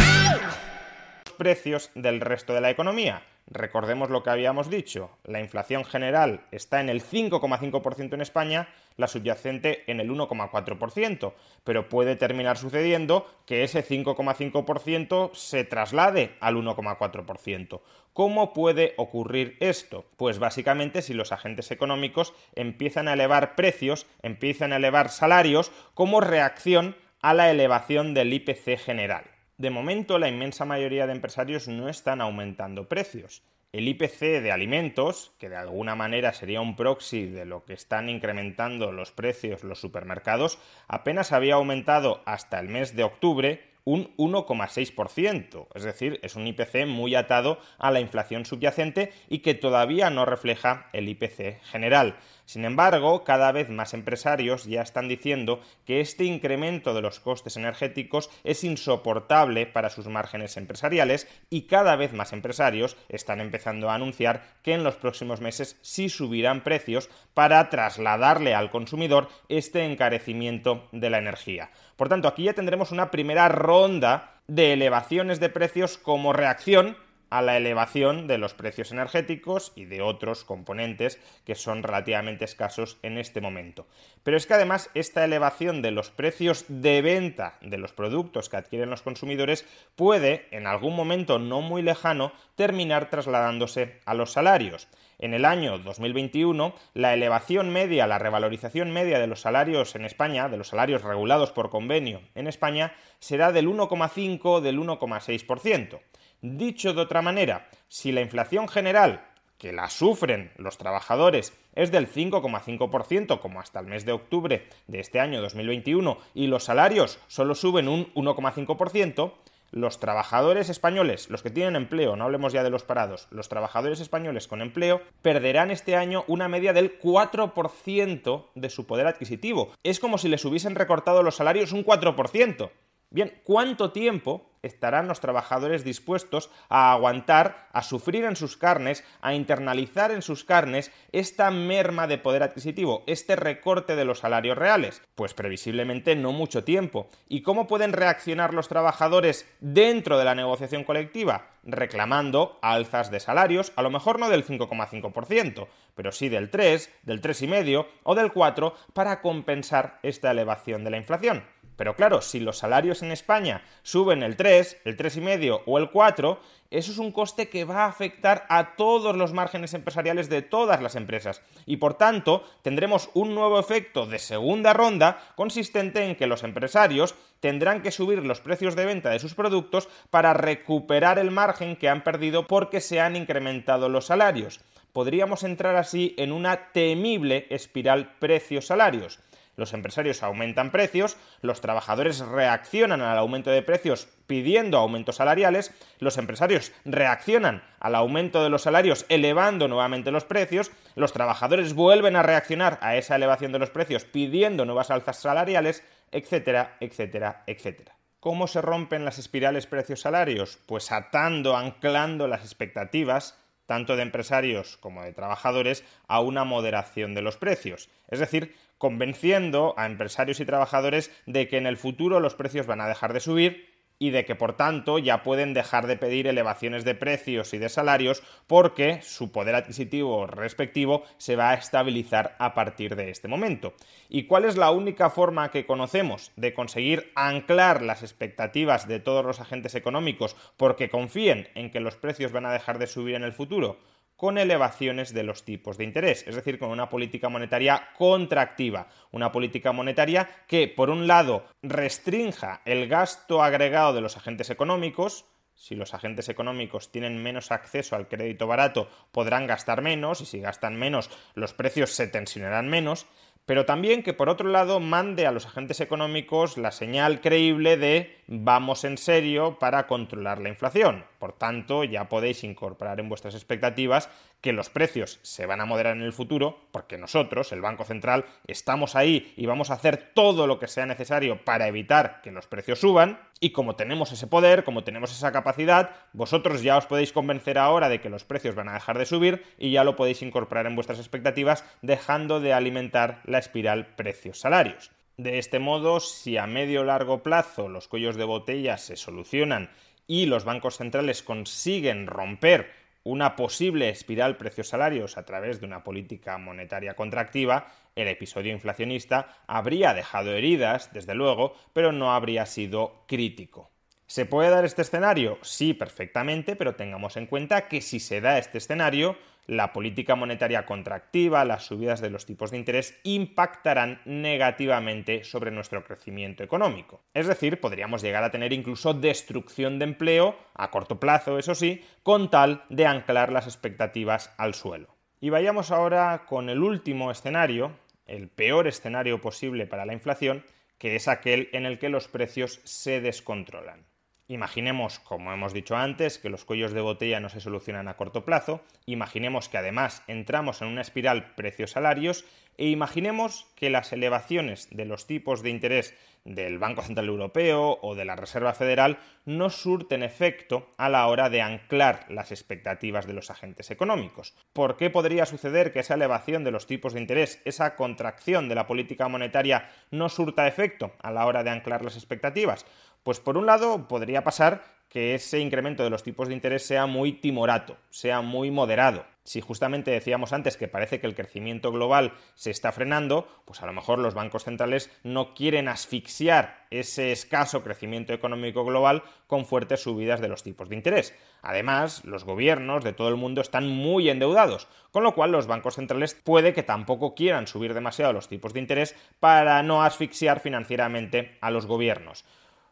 precios 1.38 1.92
del 1.94 2.20
resto 2.20 2.52
de 2.52 2.60
la 2.62 2.70
economía. 2.70 3.22
Recordemos 3.50 4.10
lo 4.10 4.22
que 4.22 4.30
habíamos 4.30 4.70
dicho, 4.70 5.10
la 5.24 5.40
inflación 5.40 5.84
general 5.84 6.46
está 6.52 6.80
en 6.80 6.88
el 6.88 7.02
5,5% 7.02 8.14
en 8.14 8.20
España, 8.20 8.68
la 8.96 9.08
subyacente 9.08 9.82
en 9.90 9.98
el 9.98 10.08
1,4%, 10.08 11.32
pero 11.64 11.88
puede 11.88 12.14
terminar 12.14 12.58
sucediendo 12.58 13.26
que 13.46 13.64
ese 13.64 13.84
5,5% 13.84 15.34
se 15.34 15.64
traslade 15.64 16.36
al 16.38 16.54
1,4%. 16.54 17.80
¿Cómo 18.12 18.52
puede 18.52 18.94
ocurrir 18.96 19.56
esto? 19.58 20.04
Pues 20.16 20.38
básicamente 20.38 21.02
si 21.02 21.12
los 21.12 21.32
agentes 21.32 21.72
económicos 21.72 22.34
empiezan 22.54 23.08
a 23.08 23.14
elevar 23.14 23.56
precios, 23.56 24.06
empiezan 24.22 24.72
a 24.72 24.76
elevar 24.76 25.08
salarios 25.08 25.72
como 25.94 26.20
reacción 26.20 26.94
a 27.20 27.34
la 27.34 27.50
elevación 27.50 28.14
del 28.14 28.32
IPC 28.32 28.78
general. 28.78 29.24
De 29.60 29.68
momento 29.68 30.18
la 30.18 30.30
inmensa 30.30 30.64
mayoría 30.64 31.06
de 31.06 31.12
empresarios 31.12 31.68
no 31.68 31.90
están 31.90 32.22
aumentando 32.22 32.88
precios. 32.88 33.42
El 33.72 33.88
IPC 33.88 34.40
de 34.40 34.52
alimentos, 34.52 35.34
que 35.38 35.50
de 35.50 35.56
alguna 35.56 35.94
manera 35.94 36.32
sería 36.32 36.62
un 36.62 36.76
proxy 36.76 37.26
de 37.26 37.44
lo 37.44 37.66
que 37.66 37.74
están 37.74 38.08
incrementando 38.08 38.90
los 38.90 39.12
precios 39.12 39.62
los 39.62 39.78
supermercados, 39.78 40.58
apenas 40.88 41.32
había 41.32 41.56
aumentado 41.56 42.22
hasta 42.24 42.58
el 42.58 42.68
mes 42.68 42.96
de 42.96 43.04
octubre 43.04 43.69
un 43.84 44.14
1,6%, 44.16 45.66
es 45.74 45.82
decir, 45.82 46.20
es 46.22 46.36
un 46.36 46.46
IPC 46.46 46.86
muy 46.86 47.14
atado 47.14 47.58
a 47.78 47.90
la 47.90 48.00
inflación 48.00 48.44
subyacente 48.44 49.12
y 49.28 49.38
que 49.38 49.54
todavía 49.54 50.10
no 50.10 50.24
refleja 50.24 50.88
el 50.92 51.08
IPC 51.08 51.62
general. 51.64 52.16
Sin 52.50 52.64
embargo, 52.64 53.22
cada 53.22 53.52
vez 53.52 53.68
más 53.68 53.94
empresarios 53.94 54.64
ya 54.64 54.82
están 54.82 55.06
diciendo 55.06 55.60
que 55.84 56.00
este 56.00 56.24
incremento 56.24 56.94
de 56.94 57.00
los 57.00 57.20
costes 57.20 57.56
energéticos 57.56 58.28
es 58.42 58.64
insoportable 58.64 59.66
para 59.66 59.88
sus 59.88 60.08
márgenes 60.08 60.56
empresariales 60.56 61.28
y 61.48 61.68
cada 61.68 61.94
vez 61.94 62.12
más 62.12 62.32
empresarios 62.32 62.96
están 63.08 63.40
empezando 63.40 63.88
a 63.88 63.94
anunciar 63.94 64.42
que 64.64 64.74
en 64.74 64.82
los 64.82 64.96
próximos 64.96 65.40
meses 65.40 65.78
sí 65.80 66.08
subirán 66.08 66.64
precios 66.64 67.08
para 67.34 67.68
trasladarle 67.68 68.52
al 68.54 68.70
consumidor 68.70 69.28
este 69.48 69.84
encarecimiento 69.84 70.88
de 70.90 71.10
la 71.10 71.18
energía. 71.18 71.70
Por 72.00 72.08
tanto, 72.08 72.28
aquí 72.28 72.44
ya 72.44 72.54
tendremos 72.54 72.92
una 72.92 73.10
primera 73.10 73.46
ronda 73.50 74.32
de 74.46 74.72
elevaciones 74.72 75.38
de 75.38 75.50
precios 75.50 75.98
como 75.98 76.32
reacción 76.32 76.96
a 77.30 77.42
la 77.42 77.56
elevación 77.56 78.26
de 78.26 78.38
los 78.38 78.54
precios 78.54 78.92
energéticos 78.92 79.72
y 79.76 79.86
de 79.86 80.02
otros 80.02 80.44
componentes 80.44 81.18
que 81.46 81.54
son 81.54 81.82
relativamente 81.82 82.44
escasos 82.44 82.98
en 83.02 83.18
este 83.18 83.40
momento. 83.40 83.86
Pero 84.22 84.36
es 84.36 84.46
que 84.46 84.54
además 84.54 84.90
esta 84.94 85.24
elevación 85.24 85.80
de 85.80 85.92
los 85.92 86.10
precios 86.10 86.64
de 86.68 87.00
venta 87.02 87.56
de 87.62 87.78
los 87.78 87.92
productos 87.92 88.48
que 88.48 88.56
adquieren 88.56 88.90
los 88.90 89.02
consumidores 89.02 89.64
puede, 89.96 90.48
en 90.50 90.66
algún 90.66 90.94
momento 90.94 91.38
no 91.38 91.60
muy 91.60 91.82
lejano, 91.82 92.32
terminar 92.56 93.08
trasladándose 93.10 94.00
a 94.04 94.14
los 94.14 94.32
salarios. 94.32 94.88
En 95.18 95.34
el 95.34 95.44
año 95.44 95.78
2021, 95.78 96.74
la 96.94 97.12
elevación 97.12 97.70
media, 97.70 98.06
la 98.06 98.18
revalorización 98.18 98.90
media 98.90 99.18
de 99.18 99.26
los 99.26 99.42
salarios 99.42 99.94
en 99.94 100.06
España, 100.06 100.48
de 100.48 100.56
los 100.56 100.68
salarios 100.68 101.02
regulados 101.02 101.52
por 101.52 101.68
convenio 101.68 102.22
en 102.34 102.46
España, 102.46 102.94
será 103.18 103.52
del 103.52 103.68
1,5 103.68 104.60
del 104.60 104.78
1,6%. 104.78 106.00
Dicho 106.42 106.94
de 106.94 107.02
otra 107.02 107.20
manera, 107.20 107.68
si 107.88 108.12
la 108.12 108.22
inflación 108.22 108.66
general, 108.66 109.26
que 109.58 109.74
la 109.74 109.90
sufren 109.90 110.52
los 110.56 110.78
trabajadores, 110.78 111.52
es 111.74 111.92
del 111.92 112.10
5,5% 112.10 113.40
como 113.40 113.60
hasta 113.60 113.80
el 113.80 113.86
mes 113.86 114.06
de 114.06 114.12
octubre 114.12 114.66
de 114.86 115.00
este 115.00 115.20
año 115.20 115.42
2021 115.42 116.16
y 116.34 116.46
los 116.46 116.64
salarios 116.64 117.18
solo 117.28 117.54
suben 117.54 117.88
un 117.88 118.06
1,5%, 118.14 119.32
los 119.70 120.00
trabajadores 120.00 120.70
españoles, 120.70 121.28
los 121.28 121.42
que 121.42 121.50
tienen 121.50 121.76
empleo, 121.76 122.16
no 122.16 122.24
hablemos 122.24 122.54
ya 122.54 122.64
de 122.64 122.70
los 122.70 122.84
parados, 122.84 123.28
los 123.30 123.50
trabajadores 123.50 124.00
españoles 124.00 124.48
con 124.48 124.62
empleo 124.62 125.02
perderán 125.22 125.70
este 125.70 125.94
año 125.94 126.24
una 126.26 126.48
media 126.48 126.72
del 126.72 126.98
4% 126.98 128.46
de 128.54 128.70
su 128.70 128.86
poder 128.86 129.06
adquisitivo. 129.06 129.72
Es 129.84 130.00
como 130.00 130.16
si 130.16 130.28
les 130.28 130.44
hubiesen 130.44 130.74
recortado 130.74 131.22
los 131.22 131.36
salarios 131.36 131.72
un 131.72 131.84
4%. 131.84 132.70
Bien, 133.10 133.40
¿cuánto 133.44 133.92
tiempo 133.92 134.49
estarán 134.62 135.08
los 135.08 135.20
trabajadores 135.20 135.84
dispuestos 135.84 136.50
a 136.68 136.92
aguantar, 136.92 137.68
a 137.72 137.82
sufrir 137.82 138.24
en 138.24 138.36
sus 138.36 138.56
carnes, 138.56 139.04
a 139.20 139.34
internalizar 139.34 140.10
en 140.10 140.22
sus 140.22 140.44
carnes 140.44 140.90
esta 141.12 141.50
merma 141.50 142.06
de 142.06 142.18
poder 142.18 142.42
adquisitivo, 142.42 143.04
este 143.06 143.36
recorte 143.36 143.96
de 143.96 144.04
los 144.04 144.20
salarios 144.20 144.58
reales? 144.58 145.02
Pues 145.14 145.34
previsiblemente 145.34 146.16
no 146.16 146.32
mucho 146.32 146.64
tiempo. 146.64 147.08
¿Y 147.28 147.42
cómo 147.42 147.66
pueden 147.66 147.92
reaccionar 147.92 148.54
los 148.54 148.68
trabajadores 148.68 149.46
dentro 149.60 150.18
de 150.18 150.24
la 150.24 150.34
negociación 150.34 150.84
colectiva? 150.84 151.48
Reclamando 151.62 152.58
alzas 152.62 153.10
de 153.10 153.20
salarios, 153.20 153.72
a 153.76 153.82
lo 153.82 153.90
mejor 153.90 154.18
no 154.18 154.28
del 154.28 154.46
5,5%, 154.46 155.68
pero 155.94 156.12
sí 156.12 156.28
del 156.28 156.50
3, 156.50 156.90
del 157.02 157.20
3,5 157.20 157.86
o 158.02 158.14
del 158.14 158.32
4 158.32 158.74
para 158.92 159.20
compensar 159.20 159.98
esta 160.02 160.30
elevación 160.30 160.84
de 160.84 160.90
la 160.90 160.96
inflación. 160.96 161.44
Pero 161.80 161.96
claro, 161.96 162.20
si 162.20 162.40
los 162.40 162.58
salarios 162.58 163.02
en 163.02 163.10
España 163.10 163.62
suben 163.82 164.22
el 164.22 164.36
3, 164.36 164.82
el 164.84 164.98
3,5 164.98 165.62
o 165.64 165.78
el 165.78 165.90
4, 165.90 166.38
eso 166.70 166.92
es 166.92 166.98
un 166.98 167.10
coste 167.10 167.48
que 167.48 167.64
va 167.64 167.84
a 167.84 167.88
afectar 167.88 168.44
a 168.50 168.76
todos 168.76 169.16
los 169.16 169.32
márgenes 169.32 169.72
empresariales 169.72 170.28
de 170.28 170.42
todas 170.42 170.82
las 170.82 170.94
empresas. 170.94 171.40
Y 171.64 171.78
por 171.78 171.94
tanto, 171.94 172.44
tendremos 172.60 173.08
un 173.14 173.34
nuevo 173.34 173.58
efecto 173.58 174.04
de 174.04 174.18
segunda 174.18 174.74
ronda 174.74 175.32
consistente 175.36 176.04
en 176.04 176.16
que 176.16 176.26
los 176.26 176.42
empresarios 176.42 177.14
tendrán 177.40 177.80
que 177.80 177.92
subir 177.92 178.18
los 178.26 178.42
precios 178.42 178.76
de 178.76 178.84
venta 178.84 179.08
de 179.08 179.18
sus 179.18 179.34
productos 179.34 179.88
para 180.10 180.34
recuperar 180.34 181.18
el 181.18 181.30
margen 181.30 181.76
que 181.76 181.88
han 181.88 182.04
perdido 182.04 182.46
porque 182.46 182.82
se 182.82 183.00
han 183.00 183.16
incrementado 183.16 183.88
los 183.88 184.04
salarios. 184.04 184.60
Podríamos 184.92 185.44
entrar 185.44 185.76
así 185.76 186.14
en 186.18 186.32
una 186.32 186.72
temible 186.72 187.46
espiral 187.48 188.16
precios-salarios 188.18 189.18
los 189.60 189.74
empresarios 189.74 190.24
aumentan 190.24 190.72
precios, 190.72 191.16
los 191.42 191.60
trabajadores 191.60 192.18
reaccionan 192.18 193.00
al 193.00 193.18
aumento 193.18 193.50
de 193.50 193.62
precios 193.62 194.08
pidiendo 194.26 194.78
aumentos 194.78 195.16
salariales, 195.16 195.72
los 195.98 196.18
empresarios 196.18 196.72
reaccionan 196.84 197.62
al 197.78 197.94
aumento 197.94 198.42
de 198.42 198.50
los 198.50 198.62
salarios 198.62 199.06
elevando 199.08 199.68
nuevamente 199.68 200.10
los 200.10 200.24
precios, 200.24 200.72
los 200.96 201.12
trabajadores 201.12 201.74
vuelven 201.74 202.16
a 202.16 202.22
reaccionar 202.22 202.78
a 202.80 202.96
esa 202.96 203.16
elevación 203.16 203.52
de 203.52 203.58
los 203.60 203.70
precios 203.70 204.04
pidiendo 204.04 204.64
nuevas 204.64 204.90
alzas 204.90 205.18
salariales, 205.18 205.84
etcétera, 206.10 206.76
etcétera, 206.80 207.44
etcétera. 207.46 207.94
¿Cómo 208.20 208.48
se 208.48 208.60
rompen 208.60 209.04
las 209.04 209.18
espirales 209.18 209.66
precios-salarios? 209.66 210.58
Pues 210.66 210.92
atando, 210.92 211.56
anclando 211.56 212.28
las 212.28 212.42
expectativas 212.42 213.39
tanto 213.70 213.94
de 213.94 214.02
empresarios 214.02 214.78
como 214.78 215.04
de 215.04 215.12
trabajadores, 215.12 215.84
a 216.08 216.20
una 216.20 216.42
moderación 216.42 217.14
de 217.14 217.22
los 217.22 217.36
precios. 217.36 217.88
Es 218.08 218.18
decir, 218.18 218.56
convenciendo 218.78 219.74
a 219.76 219.86
empresarios 219.86 220.40
y 220.40 220.44
trabajadores 220.44 221.12
de 221.26 221.46
que 221.46 221.56
en 221.56 221.68
el 221.68 221.76
futuro 221.76 222.18
los 222.18 222.34
precios 222.34 222.66
van 222.66 222.80
a 222.80 222.88
dejar 222.88 223.12
de 223.12 223.20
subir 223.20 223.69
y 224.00 224.10
de 224.10 224.24
que 224.24 224.34
por 224.34 224.56
tanto 224.56 224.98
ya 224.98 225.22
pueden 225.22 225.54
dejar 225.54 225.86
de 225.86 225.96
pedir 225.96 226.26
elevaciones 226.26 226.84
de 226.84 226.96
precios 226.96 227.54
y 227.54 227.58
de 227.58 227.68
salarios 227.68 228.22
porque 228.48 229.00
su 229.02 229.30
poder 229.30 229.54
adquisitivo 229.54 230.26
respectivo 230.26 231.04
se 231.18 231.36
va 231.36 231.50
a 231.50 231.54
estabilizar 231.54 232.34
a 232.38 232.54
partir 232.54 232.96
de 232.96 233.10
este 233.10 233.28
momento. 233.28 233.74
¿Y 234.08 234.24
cuál 234.24 234.46
es 234.46 234.56
la 234.56 234.70
única 234.70 235.10
forma 235.10 235.50
que 235.50 235.66
conocemos 235.66 236.32
de 236.36 236.54
conseguir 236.54 237.12
anclar 237.14 237.82
las 237.82 238.02
expectativas 238.02 238.88
de 238.88 239.00
todos 239.00 239.24
los 239.24 239.38
agentes 239.38 239.74
económicos 239.74 240.34
porque 240.56 240.88
confíen 240.88 241.48
en 241.54 241.70
que 241.70 241.80
los 241.80 241.96
precios 241.96 242.32
van 242.32 242.46
a 242.46 242.52
dejar 242.52 242.78
de 242.78 242.86
subir 242.86 243.14
en 243.14 243.22
el 243.22 243.34
futuro? 243.34 243.78
Con 244.20 244.36
elevaciones 244.36 245.14
de 245.14 245.22
los 245.22 245.46
tipos 245.46 245.78
de 245.78 245.84
interés, 245.84 246.26
es 246.28 246.34
decir, 246.34 246.58
con 246.58 246.68
una 246.68 246.90
política 246.90 247.30
monetaria 247.30 247.88
contractiva, 247.96 248.88
una 249.12 249.32
política 249.32 249.72
monetaria 249.72 250.28
que, 250.46 250.68
por 250.68 250.90
un 250.90 251.06
lado, 251.06 251.46
restrinja 251.62 252.60
el 252.66 252.86
gasto 252.86 253.42
agregado 253.42 253.94
de 253.94 254.02
los 254.02 254.18
agentes 254.18 254.50
económicos, 254.50 255.24
si 255.54 255.74
los 255.74 255.94
agentes 255.94 256.28
económicos 256.28 256.92
tienen 256.92 257.22
menos 257.22 257.50
acceso 257.50 257.96
al 257.96 258.08
crédito 258.08 258.46
barato, 258.46 258.90
podrán 259.10 259.46
gastar 259.46 259.80
menos, 259.80 260.20
y 260.20 260.26
si 260.26 260.40
gastan 260.40 260.76
menos, 260.76 261.08
los 261.34 261.54
precios 261.54 261.92
se 261.92 262.06
tensionarán 262.06 262.68
menos, 262.68 263.06
pero 263.50 263.66
también 263.66 264.04
que 264.04 264.14
por 264.14 264.28
otro 264.28 264.48
lado 264.48 264.78
mande 264.78 265.26
a 265.26 265.32
los 265.32 265.44
agentes 265.44 265.80
económicos 265.80 266.56
la 266.56 266.70
señal 266.70 267.20
creíble 267.20 267.76
de 267.76 268.16
vamos 268.28 268.84
en 268.84 268.96
serio 268.96 269.58
para 269.58 269.88
controlar 269.88 270.40
la 270.40 270.50
inflación. 270.50 271.04
Por 271.18 271.32
tanto, 271.32 271.82
ya 271.82 272.08
podéis 272.08 272.44
incorporar 272.44 273.00
en 273.00 273.08
vuestras 273.08 273.34
expectativas 273.34 274.08
que 274.40 274.52
los 274.52 274.70
precios 274.70 275.18
se 275.22 275.46
van 275.46 275.60
a 275.60 275.66
moderar 275.66 275.96
en 275.96 276.02
el 276.02 276.12
futuro, 276.12 276.58
porque 276.72 276.98
nosotros, 276.98 277.52
el 277.52 277.60
Banco 277.60 277.84
Central, 277.84 278.24
estamos 278.46 278.96
ahí 278.96 279.34
y 279.36 279.46
vamos 279.46 279.70
a 279.70 279.74
hacer 279.74 280.12
todo 280.14 280.46
lo 280.46 280.58
que 280.58 280.68
sea 280.68 280.86
necesario 280.86 281.44
para 281.44 281.68
evitar 281.68 282.20
que 282.22 282.32
los 282.32 282.46
precios 282.46 282.80
suban, 282.80 283.18
y 283.40 283.50
como 283.50 283.76
tenemos 283.76 284.12
ese 284.12 284.26
poder, 284.26 284.64
como 284.64 284.84
tenemos 284.84 285.12
esa 285.12 285.32
capacidad, 285.32 285.90
vosotros 286.12 286.62
ya 286.62 286.76
os 286.76 286.86
podéis 286.86 287.12
convencer 287.12 287.58
ahora 287.58 287.88
de 287.88 288.00
que 288.00 288.10
los 288.10 288.24
precios 288.24 288.54
van 288.54 288.68
a 288.68 288.74
dejar 288.74 288.98
de 288.98 289.06
subir 289.06 289.44
y 289.58 289.70
ya 289.70 289.84
lo 289.84 289.96
podéis 289.96 290.22
incorporar 290.22 290.66
en 290.66 290.74
vuestras 290.74 290.98
expectativas, 290.98 291.64
dejando 291.80 292.40
de 292.40 292.52
alimentar 292.52 293.22
la 293.24 293.38
espiral 293.38 293.94
precios-salarios. 293.96 294.90
De 295.16 295.38
este 295.38 295.58
modo, 295.58 296.00
si 296.00 296.38
a 296.38 296.46
medio 296.46 296.84
largo 296.84 297.22
plazo 297.22 297.68
los 297.68 297.88
cuellos 297.88 298.16
de 298.16 298.24
botella 298.24 298.78
se 298.78 298.96
solucionan 298.96 299.70
y 300.06 300.26
los 300.26 300.44
bancos 300.44 300.78
centrales 300.78 301.22
consiguen 301.22 302.06
romper 302.06 302.79
una 303.02 303.36
posible 303.36 303.88
espiral 303.88 304.36
precios-salarios 304.36 305.16
a 305.16 305.24
través 305.24 305.60
de 305.60 305.66
una 305.66 305.82
política 305.82 306.36
monetaria 306.38 306.94
contractiva, 306.94 307.72
el 307.96 308.08
episodio 308.08 308.52
inflacionista 308.52 309.42
habría 309.46 309.94
dejado 309.94 310.32
heridas, 310.34 310.92
desde 310.92 311.14
luego, 311.14 311.54
pero 311.72 311.92
no 311.92 312.12
habría 312.12 312.46
sido 312.46 313.04
crítico. 313.06 313.70
¿Se 314.06 314.26
puede 314.26 314.50
dar 314.50 314.64
este 314.64 314.82
escenario? 314.82 315.38
Sí, 315.42 315.72
perfectamente, 315.72 316.56
pero 316.56 316.74
tengamos 316.74 317.16
en 317.16 317.26
cuenta 317.26 317.68
que 317.68 317.80
si 317.80 318.00
se 318.00 318.20
da 318.20 318.38
este 318.38 318.58
escenario, 318.58 319.16
la 319.50 319.72
política 319.72 320.14
monetaria 320.14 320.64
contractiva, 320.64 321.44
las 321.44 321.64
subidas 321.66 322.00
de 322.00 322.08
los 322.08 322.24
tipos 322.24 322.52
de 322.52 322.58
interés 322.58 323.00
impactarán 323.02 324.00
negativamente 324.04 325.24
sobre 325.24 325.50
nuestro 325.50 325.82
crecimiento 325.82 326.44
económico. 326.44 327.02
Es 327.14 327.26
decir, 327.26 327.60
podríamos 327.60 328.00
llegar 328.00 328.22
a 328.22 328.30
tener 328.30 328.52
incluso 328.52 328.94
destrucción 328.94 329.80
de 329.80 329.86
empleo, 329.86 330.36
a 330.54 330.70
corto 330.70 331.00
plazo, 331.00 331.36
eso 331.36 331.56
sí, 331.56 331.84
con 332.04 332.30
tal 332.30 332.62
de 332.68 332.86
anclar 332.86 333.32
las 333.32 333.46
expectativas 333.46 334.32
al 334.38 334.54
suelo. 334.54 334.94
Y 335.20 335.30
vayamos 335.30 335.72
ahora 335.72 336.26
con 336.28 336.48
el 336.48 336.62
último 336.62 337.10
escenario, 337.10 337.72
el 338.06 338.28
peor 338.28 338.68
escenario 338.68 339.20
posible 339.20 339.66
para 339.66 339.84
la 339.84 339.94
inflación, 339.94 340.44
que 340.78 340.94
es 340.94 341.08
aquel 341.08 341.48
en 341.52 341.66
el 341.66 341.80
que 341.80 341.88
los 341.88 342.06
precios 342.06 342.60
se 342.62 343.00
descontrolan. 343.00 343.89
Imaginemos, 344.30 345.00
como 345.00 345.32
hemos 345.32 345.52
dicho 345.52 345.76
antes, 345.76 346.18
que 346.18 346.30
los 346.30 346.44
cuellos 346.44 346.70
de 346.72 346.80
botella 346.80 347.18
no 347.18 347.28
se 347.28 347.40
solucionan 347.40 347.88
a 347.88 347.96
corto 347.96 348.24
plazo, 348.24 348.60
imaginemos 348.86 349.48
que 349.48 349.58
además 349.58 350.04
entramos 350.06 350.62
en 350.62 350.68
una 350.68 350.82
espiral 350.82 351.34
precios-salarios 351.34 352.24
e 352.56 352.68
imaginemos 352.68 353.48
que 353.56 353.70
las 353.70 353.92
elevaciones 353.92 354.68
de 354.70 354.84
los 354.84 355.08
tipos 355.08 355.42
de 355.42 355.50
interés 355.50 355.94
del 356.24 356.58
Banco 356.58 356.82
Central 356.82 357.08
Europeo 357.08 357.78
o 357.80 357.94
de 357.94 358.04
la 358.04 358.14
Reserva 358.14 358.52
Federal 358.52 358.98
no 359.24 359.50
surten 359.50 360.02
efecto 360.02 360.74
a 360.76 360.88
la 360.88 361.06
hora 361.06 361.30
de 361.30 361.40
anclar 361.40 362.04
las 362.08 362.30
expectativas 362.30 363.06
de 363.06 363.14
los 363.14 363.30
agentes 363.30 363.70
económicos. 363.70 364.34
¿Por 364.52 364.76
qué 364.76 364.90
podría 364.90 365.26
suceder 365.26 365.72
que 365.72 365.80
esa 365.80 365.94
elevación 365.94 366.44
de 366.44 366.50
los 366.50 366.66
tipos 366.66 366.92
de 366.92 367.00
interés, 367.00 367.40
esa 367.44 367.74
contracción 367.74 368.48
de 368.48 368.54
la 368.54 368.66
política 368.66 369.08
monetaria 369.08 369.70
no 369.90 370.08
surta 370.08 370.46
efecto 370.46 370.92
a 371.02 371.10
la 371.10 371.26
hora 371.26 371.42
de 371.42 371.50
anclar 371.50 371.82
las 371.82 371.96
expectativas? 371.96 372.66
Pues 373.02 373.18
por 373.20 373.36
un 373.36 373.46
lado 373.46 373.88
podría 373.88 374.24
pasar 374.24 374.62
que 374.90 375.14
ese 375.14 375.38
incremento 375.38 375.84
de 375.84 375.90
los 375.90 376.02
tipos 376.02 376.28
de 376.28 376.34
interés 376.34 376.66
sea 376.66 376.86
muy 376.86 377.12
timorato, 377.12 377.76
sea 377.90 378.20
muy 378.22 378.50
moderado. 378.50 379.06
Si 379.22 379.40
justamente 379.40 379.92
decíamos 379.92 380.32
antes 380.32 380.56
que 380.56 380.66
parece 380.66 380.98
que 380.98 381.06
el 381.06 381.14
crecimiento 381.14 381.70
global 381.70 382.14
se 382.34 382.50
está 382.50 382.72
frenando, 382.72 383.28
pues 383.44 383.62
a 383.62 383.66
lo 383.66 383.72
mejor 383.72 384.00
los 384.00 384.14
bancos 384.14 384.42
centrales 384.44 384.90
no 385.04 385.34
quieren 385.34 385.68
asfixiar 385.68 386.66
ese 386.70 387.12
escaso 387.12 387.62
crecimiento 387.62 388.12
económico 388.12 388.64
global 388.64 389.04
con 389.28 389.46
fuertes 389.46 389.84
subidas 389.84 390.20
de 390.20 390.28
los 390.28 390.42
tipos 390.42 390.68
de 390.68 390.74
interés. 390.74 391.14
Además, 391.40 392.04
los 392.04 392.24
gobiernos 392.24 392.82
de 392.82 392.92
todo 392.92 393.08
el 393.08 393.16
mundo 393.16 393.40
están 393.40 393.68
muy 393.68 394.10
endeudados, 394.10 394.66
con 394.90 395.04
lo 395.04 395.14
cual 395.14 395.30
los 395.30 395.46
bancos 395.46 395.76
centrales 395.76 396.14
puede 396.14 396.52
que 396.52 396.64
tampoco 396.64 397.14
quieran 397.14 397.46
subir 397.46 397.74
demasiado 397.74 398.12
los 398.12 398.26
tipos 398.26 398.52
de 398.52 398.60
interés 398.60 398.96
para 399.20 399.62
no 399.62 399.84
asfixiar 399.84 400.40
financieramente 400.40 401.38
a 401.40 401.52
los 401.52 401.66
gobiernos. 401.66 402.24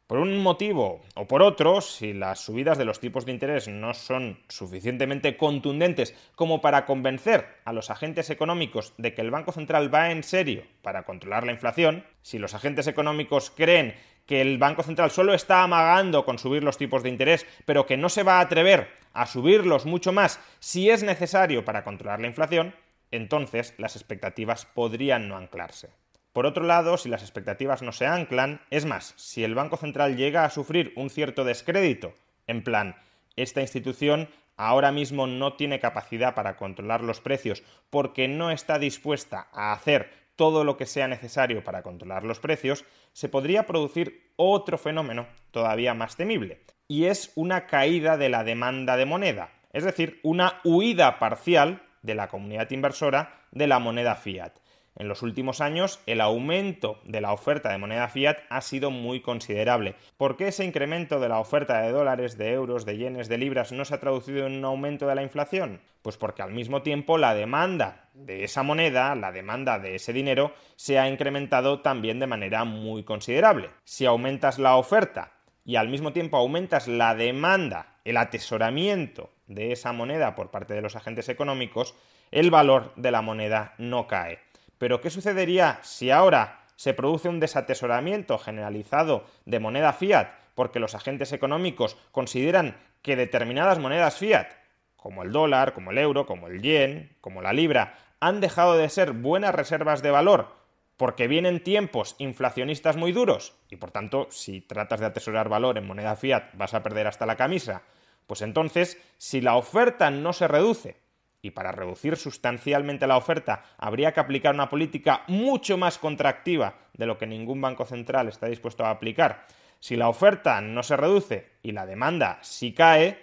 Por 0.08 0.20
un 0.20 0.38
motivo 0.38 1.02
o 1.16 1.28
por 1.28 1.42
otro, 1.42 1.82
si 1.82 2.14
las 2.14 2.40
subidas 2.40 2.78
de 2.78 2.86
los 2.86 2.98
tipos 2.98 3.26
de 3.26 3.32
interés 3.32 3.68
no 3.68 3.92
son 3.92 4.38
suficientemente 4.48 5.36
contundentes 5.36 6.14
como 6.34 6.62
para 6.62 6.86
convencer 6.86 7.46
a 7.66 7.74
los 7.74 7.90
agentes 7.90 8.30
económicos 8.30 8.94
de 8.96 9.12
que 9.12 9.20
el 9.20 9.30
Banco 9.30 9.52
Central 9.52 9.94
va 9.94 10.10
en 10.10 10.22
serio 10.22 10.62
para 10.80 11.02
controlar 11.02 11.44
la 11.44 11.52
inflación, 11.52 12.06
si 12.22 12.38
los 12.38 12.54
agentes 12.54 12.86
económicos 12.86 13.52
creen 13.54 13.96
que 14.24 14.40
el 14.40 14.56
Banco 14.56 14.82
Central 14.82 15.10
solo 15.10 15.34
está 15.34 15.62
amagando 15.62 16.24
con 16.24 16.38
subir 16.38 16.64
los 16.64 16.78
tipos 16.78 17.02
de 17.02 17.10
interés, 17.10 17.44
pero 17.66 17.84
que 17.84 17.98
no 17.98 18.08
se 18.08 18.22
va 18.22 18.38
a 18.38 18.40
atrever 18.40 18.88
a 19.12 19.26
subirlos 19.26 19.84
mucho 19.84 20.10
más 20.10 20.40
si 20.58 20.88
es 20.88 21.02
necesario 21.02 21.66
para 21.66 21.84
controlar 21.84 22.18
la 22.18 22.28
inflación, 22.28 22.74
entonces 23.10 23.74
las 23.76 23.94
expectativas 23.94 24.64
podrían 24.64 25.28
no 25.28 25.36
anclarse. 25.36 25.90
Por 26.38 26.46
otro 26.46 26.62
lado, 26.62 26.96
si 26.98 27.08
las 27.08 27.22
expectativas 27.22 27.82
no 27.82 27.90
se 27.90 28.06
anclan, 28.06 28.60
es 28.70 28.84
más, 28.84 29.12
si 29.16 29.42
el 29.42 29.56
Banco 29.56 29.76
Central 29.76 30.16
llega 30.16 30.44
a 30.44 30.50
sufrir 30.50 30.92
un 30.94 31.10
cierto 31.10 31.42
descrédito, 31.42 32.14
en 32.46 32.62
plan, 32.62 32.94
esta 33.34 33.60
institución 33.60 34.28
ahora 34.56 34.92
mismo 34.92 35.26
no 35.26 35.54
tiene 35.54 35.80
capacidad 35.80 36.36
para 36.36 36.54
controlar 36.56 37.02
los 37.02 37.20
precios 37.20 37.64
porque 37.90 38.28
no 38.28 38.52
está 38.52 38.78
dispuesta 38.78 39.48
a 39.52 39.72
hacer 39.72 40.12
todo 40.36 40.62
lo 40.62 40.76
que 40.76 40.86
sea 40.86 41.08
necesario 41.08 41.64
para 41.64 41.82
controlar 41.82 42.22
los 42.22 42.38
precios, 42.38 42.84
se 43.12 43.28
podría 43.28 43.66
producir 43.66 44.30
otro 44.36 44.78
fenómeno 44.78 45.26
todavía 45.50 45.92
más 45.92 46.14
temible, 46.14 46.62
y 46.86 47.06
es 47.06 47.32
una 47.34 47.66
caída 47.66 48.16
de 48.16 48.28
la 48.28 48.44
demanda 48.44 48.96
de 48.96 49.06
moneda, 49.06 49.50
es 49.72 49.82
decir, 49.82 50.20
una 50.22 50.60
huida 50.62 51.18
parcial 51.18 51.82
de 52.02 52.14
la 52.14 52.28
comunidad 52.28 52.70
inversora 52.70 53.40
de 53.50 53.66
la 53.66 53.80
moneda 53.80 54.14
fiat. 54.14 54.52
En 54.98 55.06
los 55.06 55.22
últimos 55.22 55.60
años, 55.60 56.00
el 56.06 56.20
aumento 56.20 56.98
de 57.04 57.20
la 57.20 57.32
oferta 57.32 57.70
de 57.70 57.78
moneda 57.78 58.08
fiat 58.08 58.38
ha 58.50 58.60
sido 58.60 58.90
muy 58.90 59.20
considerable. 59.20 59.94
¿Por 60.16 60.36
qué 60.36 60.48
ese 60.48 60.64
incremento 60.64 61.20
de 61.20 61.28
la 61.28 61.38
oferta 61.38 61.80
de 61.80 61.92
dólares, 61.92 62.36
de 62.36 62.52
euros, 62.52 62.84
de 62.84 62.98
yenes, 62.98 63.28
de 63.28 63.38
libras 63.38 63.70
no 63.70 63.84
se 63.84 63.94
ha 63.94 64.00
traducido 64.00 64.44
en 64.44 64.56
un 64.56 64.64
aumento 64.64 65.06
de 65.06 65.14
la 65.14 65.22
inflación? 65.22 65.80
Pues 66.02 66.16
porque 66.16 66.42
al 66.42 66.50
mismo 66.50 66.82
tiempo 66.82 67.16
la 67.16 67.36
demanda 67.36 68.08
de 68.12 68.42
esa 68.42 68.64
moneda, 68.64 69.14
la 69.14 69.30
demanda 69.30 69.78
de 69.78 69.94
ese 69.94 70.12
dinero, 70.12 70.52
se 70.74 70.98
ha 70.98 71.08
incrementado 71.08 71.80
también 71.80 72.18
de 72.18 72.26
manera 72.26 72.64
muy 72.64 73.04
considerable. 73.04 73.70
Si 73.84 74.04
aumentas 74.04 74.58
la 74.58 74.74
oferta 74.74 75.30
y 75.64 75.76
al 75.76 75.88
mismo 75.88 76.12
tiempo 76.12 76.38
aumentas 76.38 76.88
la 76.88 77.14
demanda, 77.14 78.00
el 78.04 78.16
atesoramiento 78.16 79.30
de 79.46 79.70
esa 79.70 79.92
moneda 79.92 80.34
por 80.34 80.50
parte 80.50 80.74
de 80.74 80.82
los 80.82 80.96
agentes 80.96 81.28
económicos, 81.28 81.94
el 82.32 82.50
valor 82.50 82.92
de 82.96 83.12
la 83.12 83.22
moneda 83.22 83.74
no 83.78 84.08
cae. 84.08 84.47
Pero 84.78 85.00
¿qué 85.00 85.10
sucedería 85.10 85.80
si 85.82 86.10
ahora 86.10 86.64
se 86.76 86.94
produce 86.94 87.28
un 87.28 87.40
desatesoramiento 87.40 88.38
generalizado 88.38 89.24
de 89.44 89.58
moneda 89.58 89.92
fiat 89.92 90.28
porque 90.54 90.80
los 90.80 90.94
agentes 90.94 91.32
económicos 91.32 91.96
consideran 92.10 92.76
que 93.02 93.16
determinadas 93.16 93.78
monedas 93.78 94.16
fiat, 94.16 94.48
como 94.96 95.22
el 95.22 95.32
dólar, 95.32 95.72
como 95.72 95.90
el 95.90 95.98
euro, 95.98 96.26
como 96.26 96.48
el 96.48 96.62
yen, 96.62 97.16
como 97.20 97.42
la 97.42 97.52
libra, 97.52 97.94
han 98.20 98.40
dejado 98.40 98.76
de 98.76 98.88
ser 98.88 99.12
buenas 99.12 99.54
reservas 99.54 100.02
de 100.02 100.10
valor 100.10 100.56
porque 100.96 101.28
vienen 101.28 101.62
tiempos 101.62 102.16
inflacionistas 102.18 102.96
muy 102.96 103.12
duros 103.12 103.54
y 103.70 103.76
por 103.76 103.92
tanto 103.92 104.26
si 104.30 104.60
tratas 104.60 104.98
de 105.00 105.06
atesorar 105.06 105.48
valor 105.48 105.78
en 105.78 105.86
moneda 105.86 106.16
fiat 106.16 106.52
vas 106.54 106.74
a 106.74 106.82
perder 106.82 107.06
hasta 107.06 107.24
la 107.24 107.36
camisa, 107.36 107.82
pues 108.26 108.42
entonces 108.42 109.00
si 109.16 109.40
la 109.40 109.56
oferta 109.56 110.10
no 110.10 110.32
se 110.32 110.48
reduce 110.48 110.96
y 111.42 111.50
para 111.50 111.72
reducir 111.72 112.16
sustancialmente 112.16 113.06
la 113.06 113.16
oferta 113.16 113.62
habría 113.78 114.12
que 114.12 114.20
aplicar 114.20 114.54
una 114.54 114.68
política 114.68 115.22
mucho 115.28 115.78
más 115.78 115.98
contractiva 115.98 116.74
de 116.94 117.06
lo 117.06 117.16
que 117.16 117.26
ningún 117.26 117.60
banco 117.60 117.84
central 117.84 118.28
está 118.28 118.46
dispuesto 118.46 118.84
a 118.84 118.90
aplicar. 118.90 119.46
Si 119.80 119.96
la 119.96 120.08
oferta 120.08 120.60
no 120.60 120.82
se 120.82 120.96
reduce 120.96 121.50
y 121.62 121.72
la 121.72 121.86
demanda 121.86 122.38
sí 122.42 122.72
cae, 122.72 123.18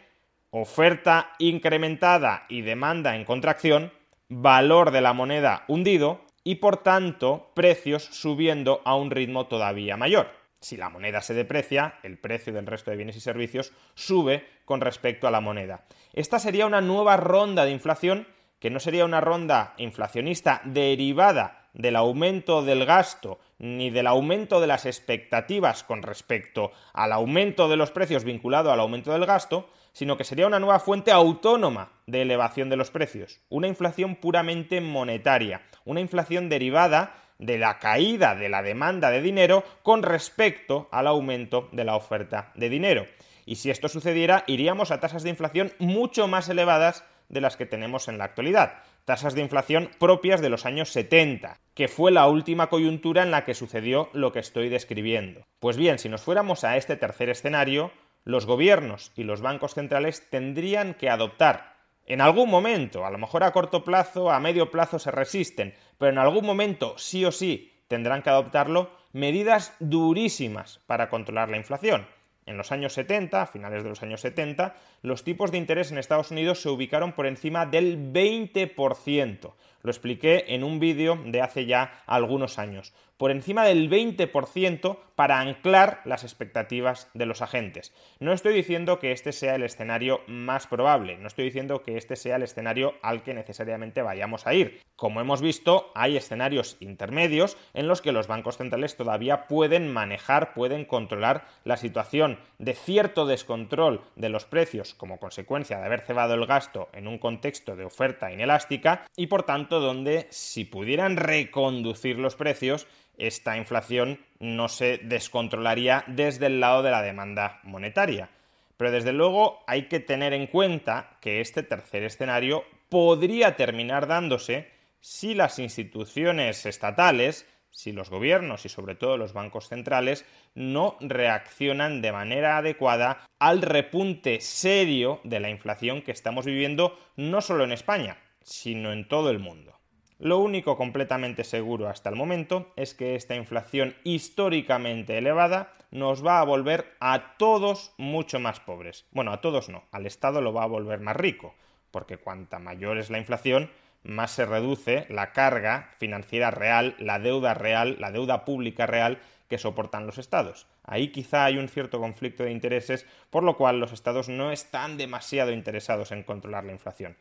oferta 0.51 1.33
incrementada 1.39 2.45
y 2.47 2.61
demanda 2.61 3.15
en 3.15 3.25
contracción, 3.25 3.91
valor 4.29 4.91
de 4.91 5.01
la 5.01 5.13
moneda 5.13 5.65
hundido 5.67 6.21
y 6.43 6.55
por 6.55 6.77
tanto 6.77 7.51
precios 7.53 8.03
subiendo 8.05 8.81
a 8.85 8.95
un 8.95 9.11
ritmo 9.11 9.47
todavía 9.47 9.97
mayor. 9.97 10.44
Si 10.59 10.77
la 10.77 10.89
moneda 10.89 11.21
se 11.21 11.33
deprecia, 11.33 11.99
el 12.03 12.17
precio 12.17 12.51
del 12.53 12.65
resto 12.65 12.91
de 12.91 12.97
bienes 12.97 13.15
y 13.15 13.19
servicios 13.19 13.71
sube 13.93 14.47
con 14.65 14.81
respecto 14.81 15.27
a 15.27 15.31
la 15.31 15.41
moneda. 15.41 15.85
Esta 16.13 16.39
sería 16.39 16.65
una 16.65 16.81
nueva 16.81 17.17
ronda 17.17 17.65
de 17.65 17.71
inflación 17.71 18.27
que 18.59 18.69
no 18.69 18.79
sería 18.79 19.05
una 19.05 19.21
ronda 19.21 19.73
inflacionista 19.77 20.61
derivada 20.63 21.69
del 21.73 21.95
aumento 21.97 22.63
del 22.63 22.85
gasto 22.85 23.39
ni 23.59 23.89
del 23.89 24.07
aumento 24.07 24.59
de 24.59 24.67
las 24.67 24.85
expectativas 24.85 25.83
con 25.83 26.01
respecto 26.01 26.71
al 26.93 27.11
aumento 27.11 27.69
de 27.69 27.77
los 27.77 27.91
precios 27.91 28.23
vinculado 28.23 28.71
al 28.71 28.79
aumento 28.79 29.11
del 29.11 29.25
gasto, 29.25 29.69
sino 29.91 30.17
que 30.17 30.23
sería 30.23 30.47
una 30.47 30.59
nueva 30.59 30.79
fuente 30.79 31.11
autónoma 31.11 31.91
de 32.07 32.21
elevación 32.21 32.69
de 32.69 32.77
los 32.77 32.91
precios, 32.91 33.39
una 33.49 33.67
inflación 33.67 34.15
puramente 34.15 34.81
monetaria, 34.81 35.61
una 35.85 36.01
inflación 36.01 36.49
derivada 36.49 37.15
de 37.39 37.57
la 37.57 37.79
caída 37.79 38.35
de 38.35 38.49
la 38.49 38.61
demanda 38.61 39.11
de 39.11 39.21
dinero 39.21 39.63
con 39.83 40.03
respecto 40.03 40.87
al 40.91 41.07
aumento 41.07 41.69
de 41.71 41.83
la 41.83 41.95
oferta 41.95 42.51
de 42.55 42.69
dinero. 42.69 43.07
Y 43.45 43.55
si 43.55 43.69
esto 43.69 43.89
sucediera, 43.89 44.43
iríamos 44.47 44.91
a 44.91 44.99
tasas 44.99 45.23
de 45.23 45.29
inflación 45.29 45.71
mucho 45.79 46.27
más 46.27 46.49
elevadas 46.49 47.03
de 47.29 47.41
las 47.41 47.57
que 47.57 47.65
tenemos 47.65 48.07
en 48.07 48.17
la 48.17 48.25
actualidad, 48.25 48.83
tasas 49.05 49.35
de 49.35 49.41
inflación 49.41 49.89
propias 49.99 50.41
de 50.41 50.49
los 50.49 50.65
años 50.65 50.89
70, 50.89 51.59
que 51.73 51.87
fue 51.87 52.11
la 52.11 52.27
última 52.27 52.67
coyuntura 52.67 53.23
en 53.23 53.31
la 53.31 53.45
que 53.45 53.53
sucedió 53.53 54.09
lo 54.13 54.31
que 54.31 54.39
estoy 54.39 54.69
describiendo. 54.69 55.45
Pues 55.59 55.77
bien, 55.77 55.99
si 55.99 56.09
nos 56.09 56.21
fuéramos 56.21 56.63
a 56.63 56.77
este 56.77 56.95
tercer 56.95 57.29
escenario, 57.29 57.91
los 58.23 58.45
gobiernos 58.45 59.11
y 59.15 59.23
los 59.23 59.41
bancos 59.41 59.75
centrales 59.75 60.29
tendrían 60.29 60.95
que 60.95 61.09
adoptar 61.09 61.74
en 62.05 62.21
algún 62.21 62.49
momento, 62.49 63.05
a 63.05 63.09
lo 63.09 63.17
mejor 63.17 63.43
a 63.43 63.51
corto 63.51 63.83
plazo, 63.83 64.31
a 64.31 64.39
medio 64.39 64.69
plazo 64.69 64.99
se 64.99 65.11
resisten, 65.11 65.73
pero 65.97 66.11
en 66.11 66.19
algún 66.19 66.45
momento 66.45 66.95
sí 66.97 67.25
o 67.25 67.31
sí 67.31 67.73
tendrán 67.87 68.21
que 68.21 68.29
adoptarlo 68.29 68.91
medidas 69.11 69.75
durísimas 69.79 70.81
para 70.85 71.09
controlar 71.09 71.49
la 71.49 71.57
inflación. 71.57 72.07
En 72.45 72.57
los 72.57 72.71
años 72.71 72.93
70, 72.93 73.41
a 73.41 73.47
finales 73.47 73.83
de 73.83 73.89
los 73.89 74.03
años 74.03 74.21
70, 74.21 74.75
los 75.05 75.23
tipos 75.23 75.51
de 75.51 75.57
interés 75.57 75.91
en 75.91 75.97
Estados 75.97 76.31
Unidos 76.31 76.61
se 76.61 76.69
ubicaron 76.69 77.13
por 77.13 77.27
encima 77.27 77.65
del 77.65 78.11
20%. 78.11 79.53
Lo 79.85 79.91
expliqué 79.91 80.45
en 80.47 80.63
un 80.63 80.79
vídeo 80.79 81.19
de 81.27 81.41
hace 81.41 81.67
ya 81.67 82.01
algunos 82.07 82.57
años. 82.57 82.91
Por 83.17 83.29
encima 83.29 83.63
del 83.65 83.87
20% 83.87 84.97
para 85.15 85.39
anclar 85.39 86.01
las 86.05 86.23
expectativas 86.23 87.07
de 87.13 87.27
los 87.27 87.43
agentes. 87.43 87.93
No 88.19 88.33
estoy 88.33 88.55
diciendo 88.55 88.97
que 88.97 89.11
este 89.11 89.31
sea 89.31 89.55
el 89.55 89.61
escenario 89.63 90.21
más 90.25 90.65
probable, 90.65 91.17
no 91.17 91.27
estoy 91.27 91.45
diciendo 91.45 91.83
que 91.83 91.97
este 91.97 92.15
sea 92.15 92.37
el 92.37 92.43
escenario 92.43 92.95
al 93.03 93.21
que 93.21 93.35
necesariamente 93.35 94.01
vayamos 94.01 94.47
a 94.47 94.55
ir. 94.55 94.81
Como 94.95 95.21
hemos 95.21 95.41
visto, 95.41 95.91
hay 95.93 96.17
escenarios 96.17 96.77
intermedios 96.79 97.57
en 97.75 97.87
los 97.87 98.01
que 98.01 98.11
los 98.11 98.27
bancos 98.27 98.57
centrales 98.57 98.97
todavía 98.97 99.47
pueden 99.47 99.93
manejar, 99.93 100.53
pueden 100.53 100.83
controlar 100.83 101.45
la 101.63 101.77
situación 101.77 102.39
de 102.57 102.73
cierto 102.73 103.27
descontrol 103.27 104.01
de 104.15 104.29
los 104.29 104.45
precios 104.45 104.94
como 104.95 105.19
consecuencia 105.19 105.77
de 105.77 105.85
haber 105.85 106.01
cebado 106.01 106.33
el 106.33 106.45
gasto 106.45 106.89
en 106.93 107.07
un 107.07 107.17
contexto 107.17 107.75
de 107.75 107.85
oferta 107.85 108.31
inelástica 108.31 109.05
y 109.15 109.27
por 109.27 109.43
tanto 109.43 109.79
donde 109.79 110.27
si 110.29 110.65
pudieran 110.65 111.17
reconducir 111.17 112.17
los 112.17 112.35
precios 112.35 112.87
esta 113.17 113.57
inflación 113.57 114.19
no 114.39 114.67
se 114.67 114.97
descontrolaría 114.97 116.03
desde 116.07 116.47
el 116.47 116.59
lado 116.59 116.83
de 116.83 116.91
la 116.91 117.01
demanda 117.01 117.59
monetaria. 117.63 118.29
Pero 118.77 118.91
desde 118.91 119.13
luego 119.13 119.63
hay 119.67 119.83
que 119.83 119.99
tener 119.99 120.33
en 120.33 120.47
cuenta 120.47 121.17
que 121.21 121.39
este 121.39 121.63
tercer 121.63 122.03
escenario 122.03 122.65
podría 122.89 123.55
terminar 123.55 124.07
dándose 124.07 124.69
si 124.99 125.33
las 125.33 125.59
instituciones 125.59 126.65
estatales, 126.65 127.47
si 127.75 127.91
los 127.91 128.09
gobiernos 128.09 128.65
y 128.65 128.69
sobre 128.69 128.95
todo 128.95 129.17
los 129.17 129.33
bancos 129.33 129.67
centrales 129.67 130.25
no 130.55 130.95
reaccionan 131.01 132.01
de 132.01 132.13
manera 132.13 132.57
adecuada 132.57 133.27
al 133.37 133.61
repunte 133.61 134.39
serio 134.39 135.19
de 135.25 135.41
la 135.41 135.49
inflación 135.49 136.01
que 136.01 136.13
estamos 136.13 136.45
viviendo 136.45 136.97
no 137.17 137.41
solo 137.41 137.65
en 137.65 137.73
España, 137.73 138.17
sino 138.41 138.93
en 138.93 139.05
todo 139.09 139.29
el 139.29 139.39
mundo. 139.39 139.77
Lo 140.19 140.39
único 140.39 140.77
completamente 140.77 141.43
seguro 141.43 141.89
hasta 141.89 142.09
el 142.09 142.15
momento 142.15 142.71
es 142.77 142.93
que 142.93 143.15
esta 143.15 143.35
inflación 143.35 143.93
históricamente 144.05 145.17
elevada 145.17 145.73
nos 145.91 146.25
va 146.25 146.39
a 146.39 146.45
volver 146.45 146.95
a 147.01 147.35
todos 147.35 147.93
mucho 147.97 148.39
más 148.39 148.61
pobres. 148.61 149.05
Bueno, 149.11 149.33
a 149.33 149.41
todos 149.41 149.67
no, 149.67 149.83
al 149.91 150.05
Estado 150.05 150.39
lo 150.39 150.53
va 150.53 150.63
a 150.63 150.67
volver 150.67 151.01
más 151.01 151.17
rico, 151.17 151.53
porque 151.91 152.17
cuanta 152.17 152.57
mayor 152.57 152.97
es 152.97 153.09
la 153.09 153.17
inflación, 153.17 153.69
más 154.05 154.31
se 154.31 154.45
reduce 154.45 155.05
la 155.09 155.33
carga 155.33 155.89
financiera 155.97 156.51
real, 156.51 156.95
la 156.99 157.19
deuda 157.19 157.53
real, 157.53 157.97
la 157.99 158.11
deuda 158.11 158.45
pública 158.45 158.85
real 158.85 159.19
que 159.49 159.57
soportan 159.57 160.05
los 160.05 160.17
estados. 160.17 160.67
Ahí 160.83 161.11
quizá 161.11 161.45
hay 161.45 161.57
un 161.57 161.69
cierto 161.69 161.99
conflicto 161.99 162.43
de 162.43 162.51
intereses, 162.51 163.05
por 163.29 163.43
lo 163.43 163.57
cual 163.57 163.79
los 163.79 163.91
estados 163.91 164.29
no 164.29 164.51
están 164.51 164.97
demasiado 164.97 165.51
interesados 165.51 166.11
en 166.11 166.23
controlar 166.23 166.63
la 166.63 166.71
inflación. 166.71 167.17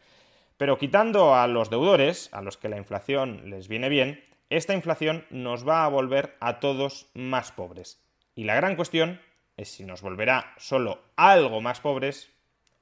Pero 0.57 0.79
quitando 0.79 1.35
a 1.35 1.47
los 1.49 1.71
deudores, 1.71 2.29
a 2.33 2.41
los 2.41 2.57
que 2.57 2.69
la 2.69 2.77
inflación 2.77 3.51
les 3.51 3.69
viene 3.69 3.89
bien, 3.89 4.23
esta 4.51 4.75
inflación 4.75 5.27
nos 5.31 5.67
va 5.67 5.85
a 5.85 5.89
volver 5.89 6.37
a 6.41 6.61
todos 6.61 7.09
más 7.15 7.51
pobres. 7.51 8.01
Y 8.35 8.45
la 8.45 8.55
gran 8.55 8.77
cuestión 8.77 9.21
es 9.57 9.71
si 9.71 9.85
nos 9.85 10.03
volverá 10.03 10.55
solo 10.59 11.01
algo 11.17 11.61
más 11.61 11.81
pobres 11.81 12.31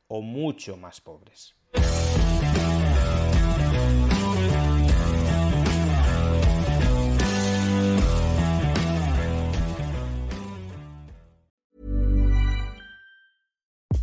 o 0.09 0.21
mucho 0.21 0.77
más 0.77 1.01
pobres. 1.01 1.55